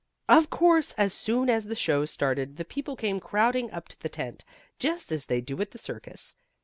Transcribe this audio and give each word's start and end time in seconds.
Of 0.27 0.49
course, 0.49 0.93
as 0.97 1.13
soon 1.13 1.47
as 1.47 1.65
the 1.65 1.75
show 1.75 2.05
started 2.05 2.57
the 2.57 2.65
people 2.65 2.95
came 2.95 3.19
crowding 3.19 3.69
up 3.69 3.87
to 3.89 3.99
the 3.99 4.09
tent, 4.09 4.43
just 4.79 5.11
as 5.11 5.25
they 5.25 5.41
do 5.41 5.61
at 5.61 5.69
the 5.69 5.77
circus. 5.77 6.33